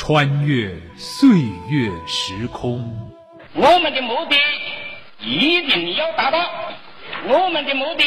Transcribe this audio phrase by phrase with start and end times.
[0.00, 1.28] 穿越岁
[1.68, 2.78] 月时空。
[3.52, 4.36] 我们的目的
[5.20, 6.38] 一定要达到，
[7.26, 8.04] 我们的目的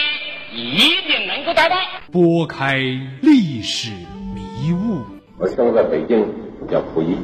[0.56, 1.75] 一定能够达到。
[2.10, 2.78] 拨开
[3.21, 3.92] 历史
[4.34, 5.02] 迷雾，
[5.38, 6.25] 我生活在北京，
[6.71, 7.18] 叫溥仪，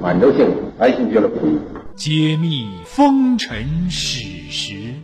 [0.00, 0.48] 满洲姓，
[0.80, 1.58] 爱新觉罗溥仪。
[1.94, 4.94] 揭秘风尘史实，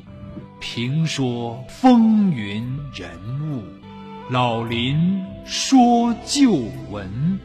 [0.61, 3.11] 评说风云人
[3.53, 3.63] 物，
[4.31, 6.53] 老林说旧
[6.91, 7.39] 闻。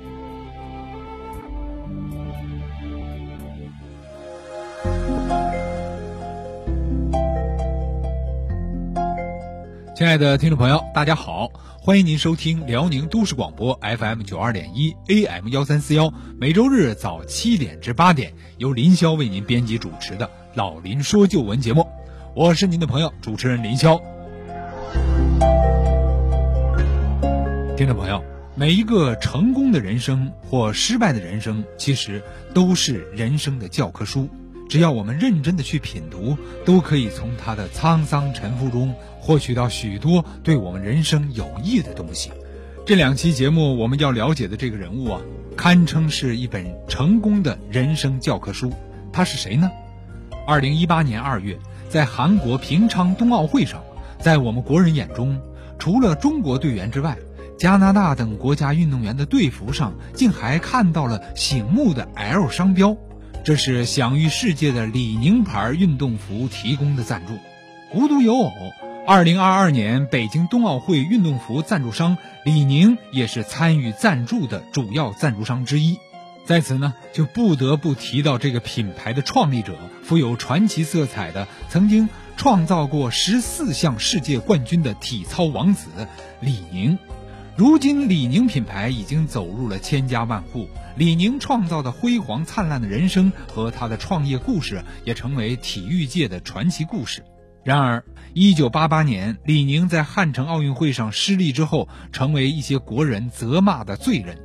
[9.96, 11.50] 亲爱的听众朋友，大家好，
[11.80, 21.88] 欢迎您收听辽宁都市广播 FM 九二点一 AM 幺三四幺，每周日早七点至八点，由林霄为您编辑主持的《老林说旧闻》节目，
[22.36, 23.98] 我是您的朋友主持人林霄。
[27.78, 28.22] 听众朋友，
[28.54, 32.22] 每一个成功的人生或失败的人生，其实
[32.54, 34.28] 都是人生的教科书。
[34.68, 42.32] 只要我们认真的去品读，都可以从他的沧桑沉浮中获取到许多对我们人生有益的东西。
[42.86, 45.22] 这两期节目我们要了解的这个人物啊，
[45.56, 48.72] 堪称是一本成功的人生教科书。
[49.14, 49.72] 他是谁呢？
[50.48, 51.58] 二零一八年二月，
[51.90, 53.84] 在韩国平昌冬奥会上，
[54.20, 55.40] 在我们国人眼中，
[55.80, 57.18] 除了中国队员之外，
[57.58, 62.96] 加拿大等国家运动员的队服上竟还看到了醒目的 L 商标。
[63.46, 67.38] 这是享誉世界的李宁牌运动服提供的赞助。
[67.94, 68.52] 无独有偶，
[69.06, 76.00] 二零二二年北京冬奥会运动服赞助商李宁也是参与赞助的主要赞助商之一。
[76.44, 86.08] 在此呢，就不得不提到这个品牌的创立者，富有传奇色彩的，曾经创造过十四项世界冠军的体操王子
[86.40, 86.98] 李宁。
[87.58, 90.68] 如今，李宁品牌已经走入了千家万户。
[90.98, 97.24] 李宁创造的辉煌灿烂的人生和他的创业故事，也成为体育界的传奇故事。
[97.64, 104.38] 然而，1988年，李宁在汉城奥运会上失利之后，成为一些国人责骂的罪人。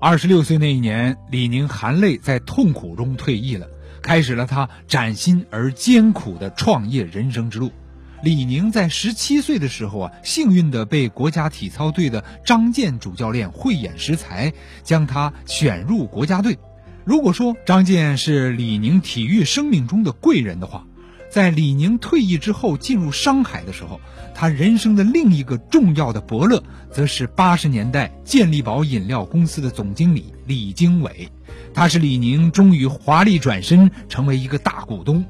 [0.00, 3.68] 26岁那一年，李宁含泪在痛苦中退役了，
[4.02, 7.70] 开始了他崭新而艰苦的创业人生之路。
[8.20, 14.52] 李宁在十七岁的时候啊，幸运地被国家体操队的张健主教练慧眼识才，
[14.82, 16.58] 将他选入国家队。
[17.04, 20.84] 如果说张健是李宁体育生命中的贵人的话，
[21.30, 24.00] 在李宁退役之后进入商海的时候，
[24.34, 31.28] 他人生的另一个重要的伯乐，则是八十年代健力宝饮料公司的总经理李经纬。
[31.72, 35.24] 他是李宁终于华丽转身成为一个大股东。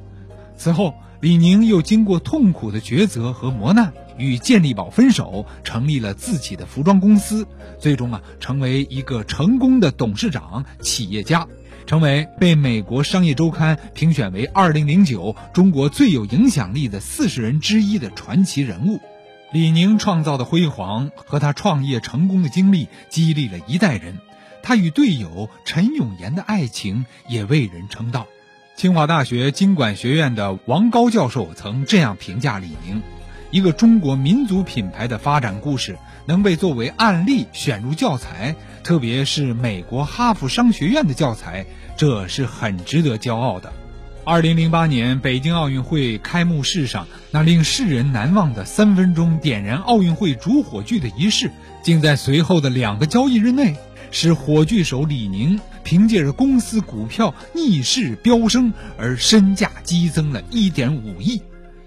[0.56, 0.94] 此后。
[1.21, 7.45] 李宁又经过痛苦的抉择和磨难，与健力宝分手，成立了自己的服装公司，
[7.81, 11.49] 最终啊，成为一个成功的董事长、企业家，
[11.87, 19.00] 成为被美国商业周刊评选为2009中国最有影响力的四十人之一的传奇人物。
[19.50, 24.19] 李宁创造的辉煌和他创业成功的经历，激励了一代人。
[24.62, 28.29] 他与队友陈永岩的爱情也为人称道。
[28.78, 33.03] 清华大学经管学院的王高教授曾这样评价李宁：
[33.50, 43.72] 一个中国民族品牌的发展故事能被作为案例选入教材，特别是美国哈佛商学院的教材，这是很值得骄傲的。
[44.22, 51.50] 二零零八年北京奥运会开幕式上，那令世人难忘的三分钟点燃奥运会主火炬的仪式，
[51.83, 53.75] 竟在随后的两个交易日内。
[54.11, 61.41] 使火炬手李宁凭借着公司股票逆势飙升而身价激增了一点五亿，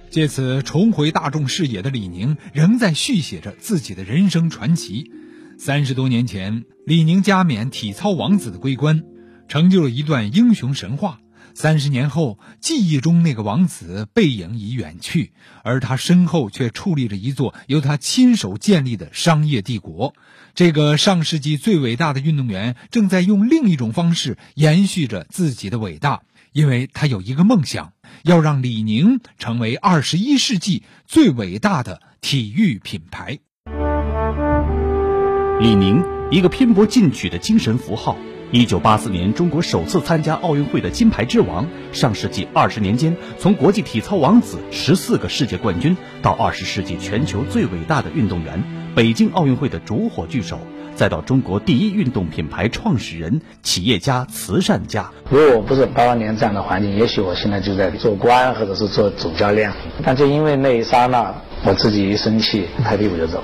[0.09, 5.11] 借此重回大众视野的李宁仍在续写着自己的人生传奇。
[5.57, 9.03] 三十多年前，李宁加冕体操王子的桂冠，
[9.47, 11.19] 成就了一段英雄神话。
[11.53, 20.13] 三十年后，记忆中那个王子背影已远去，而他身后却矗立着一座由他亲手建立的商业帝国。
[20.53, 26.21] 这个上世纪最伟大的运动员，正在用另一种方式延续着自己的伟大，
[26.51, 27.93] 因为他有一个梦想，
[28.23, 33.39] 要让李宁成为二十一世纪最伟大的体育品牌。
[35.59, 38.17] 李宁，一个拼搏进取的精神符号。
[38.53, 41.65] 一九八四年，中国首次参加奥运会的金牌之王。
[41.93, 48.61] 上世纪二十年间，从国际体操王子、十四个世界冠军，到二十世纪全球最伟大的运动员、
[48.93, 50.59] 北京奥运会的主火炬手，
[50.95, 55.09] 再到中国第一运动品牌创始人、企业家、慈善家。
[55.29, 59.71] 如果我不是八八年这样的环境，也许我现在就在做官，或者是做总教练。
[60.03, 61.33] 但就因为那一刹那，
[61.63, 63.41] 我自己一生气，拍屁股就走。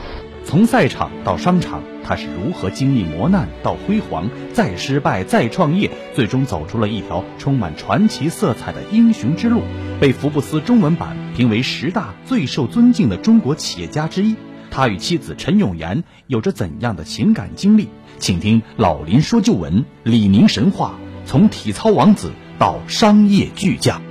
[0.48, 9.62] 从赛场到商场，他是如何经历磨难到辉煌，再失败再创业，最终走出了一条充满传奇色彩的英雄之路，
[10.00, 14.38] 被福布斯中文版评为十大最受尊敬的中国企业家之一。
[14.72, 17.90] 他与妻子陈永妍有着怎样的情感经历？
[18.18, 24.02] 请听老林说旧闻，李宁神话从体操王子到商业巨匠。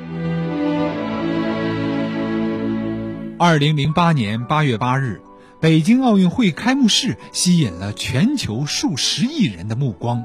[3.38, 5.22] 二零零八年八月八日。
[5.58, 10.24] 北京奥运会开幕式吸引了全球数十亿人的目光。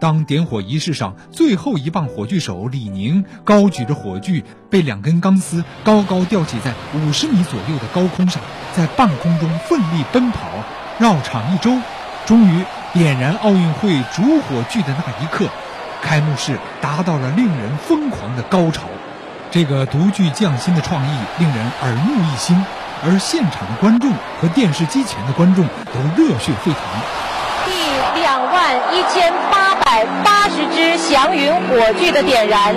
[0.00, 8.42] 当点火仪式上，最后一棒火炬手李宁高举着火炬，被两根钢丝高高吊起在五十米左右的高空上，
[8.74, 10.48] 在半空中奋力奔跑，
[10.98, 11.76] 绕场一周，
[12.24, 15.46] 终于点燃奥运会主火炬的那一刻，
[16.00, 18.88] 开幕式达到了令人疯狂的高潮。
[19.50, 22.56] 这个独具匠心的创意令人耳目一新。
[23.02, 26.80] 而现场的观众和电视机前的观众都热血沸腾。
[27.64, 32.74] 第两万一千八百八十支祥云火炬的点燃，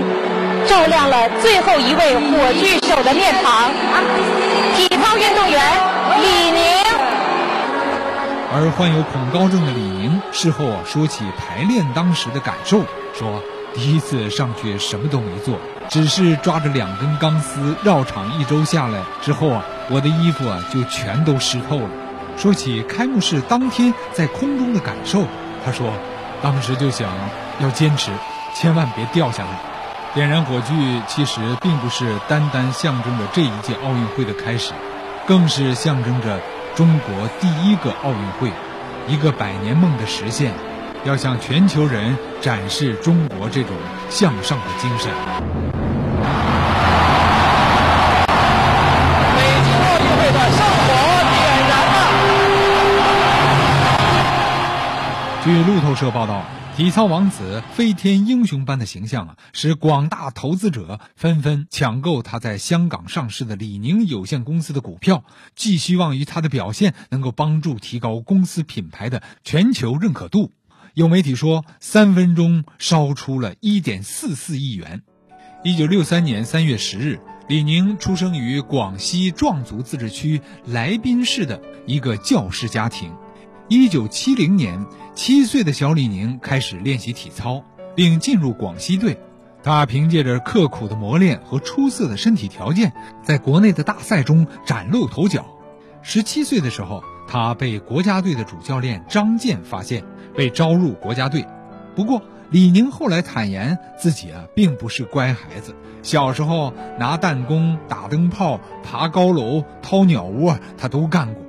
[0.66, 3.72] 照亮了最后一位火炬手的面庞——
[4.78, 5.62] 体操运动员
[6.22, 6.64] 李宁。
[8.56, 13.42] 而患有恐高症的李宁事后啊，说起排练当时的感受，说
[13.74, 15.58] 第一次上去什么都没做，
[15.90, 19.64] 只是抓着两根钢丝绕场一周下来之后啊。
[19.90, 21.90] 我的衣服啊，就全都湿透了。
[22.38, 25.26] 说起开幕式当天在空中的感受，
[25.64, 25.94] 他说，
[26.42, 27.10] 当时就想
[27.60, 28.12] 要坚持，
[28.56, 29.50] 千万别掉下来。
[30.16, 34.72] 点燃火炬其实并不是单单象征着这一届奥运会的开始，
[35.28, 36.40] 更是象征着
[36.76, 38.52] 中国第一个奥运会，
[39.08, 40.54] 一个百年梦的实现，
[41.04, 43.76] 要向全球人展示中国这种
[44.10, 45.83] 向上的精神。
[55.44, 56.46] 据路透社报道，
[56.78, 70.54] 体操王子飞天英雄般的形象啊，使广大投资者纷纷抢购他在香港上市的李宁有限公司的股票，寄希望于他的表现能够帮助提高公司品牌的全球认可度。
[70.94, 75.02] 有媒体说，三分钟烧出了一点四四亿元。
[75.66, 77.20] 一九六三年三月十日，
[77.50, 83.12] 李宁出生于广西壮族自治区来宾市的一个教师家庭。
[83.70, 87.64] 一九七零年，七岁的小李宁开始练习体操，
[87.96, 89.18] 并进入广西队。
[89.64, 92.92] 他凭借着刻苦的磨练和出色的身体条件，
[93.24, 95.46] 在国内的大赛中崭露头角。
[96.02, 100.04] 十七岁的时候，他被国家队的主教练张健发现，
[100.36, 101.46] 被招入国家队。
[101.96, 111.42] 不过，李宁后来坦言自己啊并不是乖孩子，小时候拿弹弓、打灯泡、爬高楼、掏鸟窝，他都干过。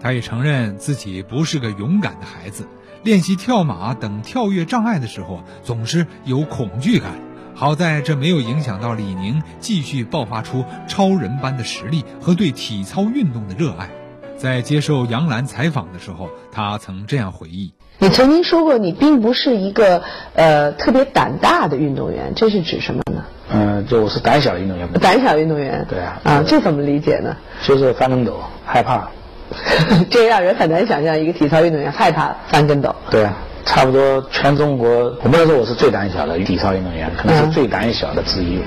[0.00, 2.66] 他也承认自己不是个勇敢的孩子，
[3.02, 7.12] 练习跳马等跳跃障碍的时候总是有恐惧感。
[7.54, 13.88] 好在这没有影响到李宁继续爆发出超人般的实力和对体操运动的热爱。
[14.36, 20.02] 在接受杨澜采访的时候，他曾这样回忆：“你曾经说过，你并不是一个
[20.34, 24.86] 呃特别胆大的运动员，这是指什么呢？”“嗯，就我是胆小的运动员。
[25.00, 25.86] ”“胆小运动员。
[25.88, 26.20] ”“对啊。
[26.24, 27.34] ”“啊，这怎么理解呢
[27.64, 29.08] ？”“就是翻跟斗，害怕。”
[30.10, 32.94] 这让人很难想象一个体操运动员害怕翻跟斗。
[33.10, 34.88] 对啊，差不多全中国，
[35.22, 38.60] 我不能说我是最胆小的体操运动员，可能是最胆小的之一。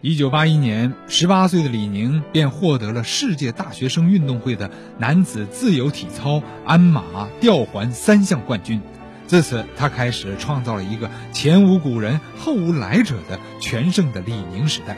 [0.00, 7.02] 一九八一年，十八岁的李宁便获得了世界大学生运动会的男子自由体操鞍马
[7.40, 8.82] 吊环三项冠军。
[9.26, 14.94] 自此，他开始创造了一个前无古人后无来者的全盛的李宁时代。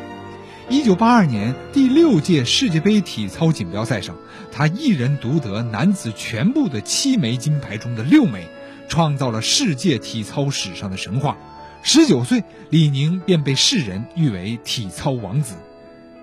[0.68, 4.16] 一九八二年第六届世界杯体操锦标赛上，
[4.50, 8.48] 他一人独得男子全部的七枚金牌中的六枚，
[8.88, 11.36] 创造了世界体操史上的神话。
[11.84, 15.54] 十九岁，李宁便被世人誉为体操王子。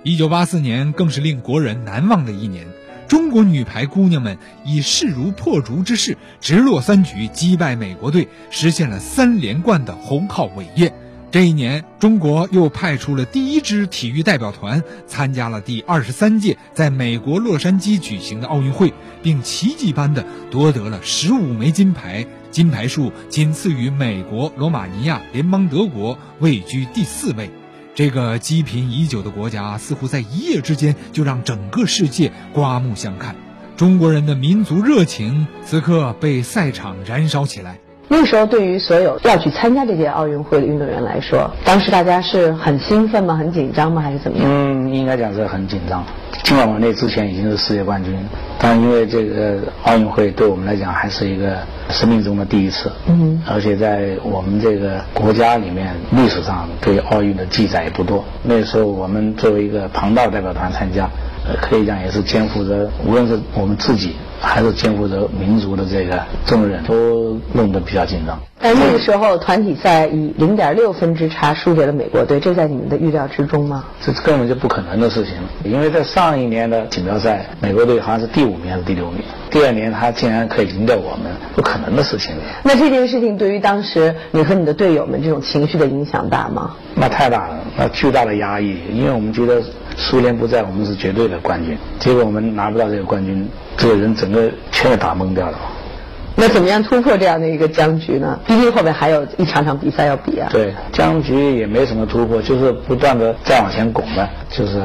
[0.03, 2.67] 一九八四年更是令国人难忘的一年，
[3.07, 10.93] 中国女排姑娘们以势如破竹之势，直落三局击败美国队，实现了三连冠的红号伟业。
[11.33, 27.49] 这一年，中国又派出了第一支体育代表团参加了第二十三届在美国洛杉矶举行的奥运会，并奇迹般的夺得了十五枚金牌，金牌数仅次于美国、罗马尼亚联邦德国，位居第四位。
[27.95, 33.35] 这个积贫已久的国家似乎在一夜之间就让整个世界刮目相看，
[33.75, 37.79] 中国人的民族热情此刻被赛场燃烧起来。
[38.13, 43.35] 那个时候，对于所有要去参加这届奥运会的运动员来说，当时大家是很兴奋吗？
[43.35, 44.03] 很紧张吗？
[44.03, 44.47] 还是怎么样？
[44.47, 46.05] 嗯，应该讲是很紧张。
[46.43, 48.15] 尽管我那之前已经是世界冠军，
[48.59, 51.57] 但因为这个奥运会对我们来讲还是一个
[51.89, 52.91] 生命中的第一次。
[53.07, 58.23] 嗯，而且在我们这个国家里面，历史上对奥运的记载也不多。
[58.43, 61.09] 那时候我们作为一个庞大代表团参加，
[61.45, 64.15] 呃，可以讲也是肩负着，无论是我们自己。
[64.45, 68.37] 还是肩负着民族的这个重任，都弄得比较紧张。
[68.59, 73.85] 但那个时候团体赛以零点六分之差输给了美国队，这在你们的预料之中吗？
[74.01, 82.35] 这根本就不可能的事情，因为在上一年的锦标赛，美国队好像是第五名还是第六名，第二年他竟然可以赢掉我们，不可能的事情。
[82.63, 86.75] 那这件事情对于当时你和你的队友们这种情绪的影响大吗？
[86.95, 89.63] 那太大了，那巨大的压抑，因为我们觉得。
[89.97, 91.77] 苏联不在，我们是绝对的冠军。
[91.99, 93.47] 结果我们拿不到这个冠军，
[93.77, 95.57] 这个人整个全也打懵掉了。
[96.35, 98.39] 那怎么样突破这样的一个僵局呢？
[98.47, 100.49] 毕竟后面还有一场场比赛要比啊。
[100.51, 104.27] 对，僵局也没什么突破，就是不断的再往前拱呗。
[104.49, 104.81] 就是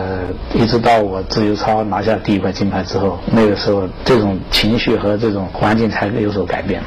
[0.54, 6.82] 一直到我自由操拿下第一块金牌之后，那个时候这种情绪和这种环境才有所改变。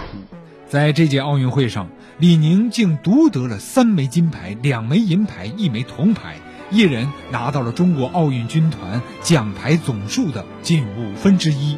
[0.67, 6.35] 在这届奥运会上，李宁竟独得了三枚金牌、两枚银牌、一枚铜牌。
[6.71, 11.77] 一人拿到了中国奥运军团奖牌总数的近五分之一，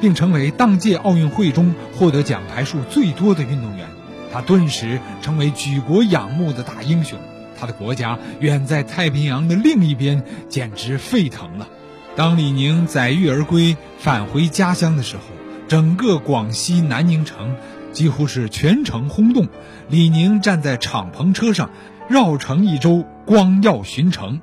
[0.00, 3.88] 并成为当届奥运会中获得奖牌数最多的运动员。
[4.30, 7.18] 他顿时成为举国仰慕的大英雄。
[7.58, 11.68] 他的国家远在太平洋的另一边，简直沸腾了。
[12.14, 15.22] 当李宁载誉而归，返回家乡的时候，
[15.66, 17.56] 整个广西南宁城
[17.92, 19.48] 几乎是全城轰动。
[19.88, 21.70] 李宁站在敞篷车上。
[22.08, 24.40] 绕城一周，光耀巡城，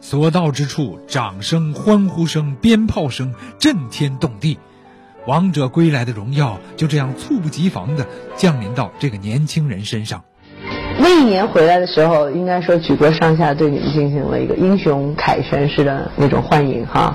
[0.00, 4.58] 所到之处，掌声、欢呼声、鞭炮声震天动地，
[5.24, 8.04] 王者归来的荣耀就这样猝不及防地
[8.34, 10.24] 降临到这个年轻人身上。
[10.98, 17.14] 那一年回来的时候，应该说举国上下对你们进行了一个英雄凯旋式的那种欢迎哈。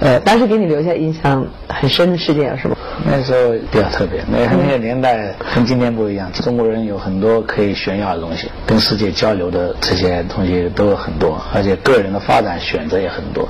[0.00, 2.75] 呃，当时给你留下印象很深的事件有什么？
[3.04, 13.48] 那时候比较特别，那那个年代跟今天不一样，中国人有很多可以炫耀的东西，跟世界交流的这些东西都有很多，而且个人的发展选择也很多。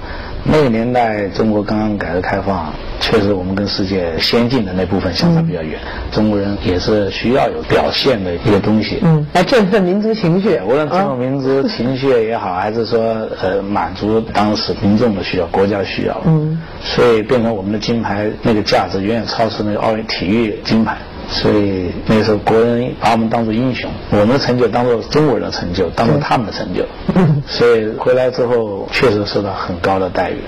[0.48, 5.78] 那个年代，中国刚刚改革开放，确实我们跟世界先进的那部分相差比较远。
[6.12, 10.58] 中国人也是需要有表现的一个东西，嗯，来振奋民族情绪。
[10.64, 20.96] 无论振奋民族情绪也好，还是说呃满足当时民众的需要、国家的需要，嗯，所以变成我们的金牌那个价值远远超出那个奥运体育金牌。
[21.28, 26.84] 所以那时候国人把我们当做英雄，我们的成就当做中国人的成就，当做他们的成就。
[27.46, 30.38] 所以回来之后确实受到很高的待遇。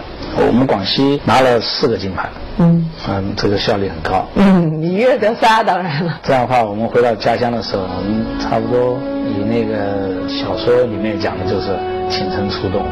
[0.47, 4.25] 我们广西拿了四个金牌，嗯，嗯，这个效率很高。
[4.37, 6.21] 嗯，你一个得仨，当然了。
[6.23, 11.77] 这样的话，我们回到家乡的时候，我们差不多以那个小说里面讲的就是
[12.09, 12.87] 请城出动，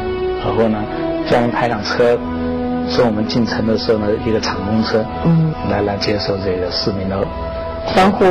[0.45, 0.83] 然后呢，
[1.29, 2.19] 专门派辆车
[2.89, 7.17] 送我们进城的时候呢，一个敞篷车，嗯，来来接受这个市民的。
[7.87, 8.25] 欢呼，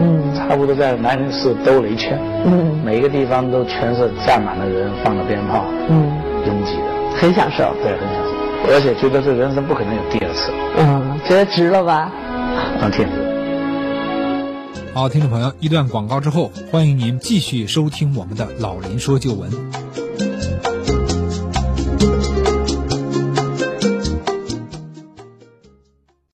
[0.00, 6.10] 嗯，差不多在南宁市兜了一圈，嗯，每一个地方都全是站满了人，放了鞭炮，嗯，
[6.46, 12.12] 拥挤的，很享受，对，很享受，而且觉得这人生不可能有第二次，嗯，觉得值了吧？
[12.80, 13.14] 当天值。
[14.92, 19.50] 好，听众朋友，一段广告之后，欢迎您继续收听我们的《老林说旧闻》。